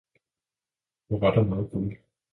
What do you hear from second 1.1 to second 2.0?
der var meget guld!